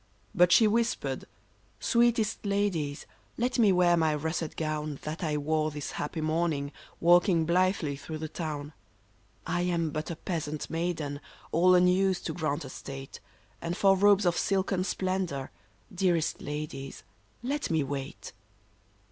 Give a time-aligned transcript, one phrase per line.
[0.33, 1.25] But she whispered,"
[1.79, 3.05] Sweetest ladies,
[3.37, 4.97] let me wear my russet gown.
[5.03, 8.73] That I wore this happy morning walking blithely through the town.
[9.45, 11.19] 158 RENA" I am but a peasant maiden,
[11.51, 13.19] all unused to grand estate,
[13.61, 15.51] And for robes of silken splendor,
[15.93, 17.03] dearest ladies,
[17.43, 18.33] let me wait